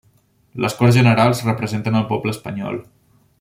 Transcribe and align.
Les 0.63 0.75
Corts 0.79 0.95
Generals 0.99 1.43
representen 1.49 2.01
el 2.01 2.09
poble 2.15 2.35
espanyol. 2.37 2.81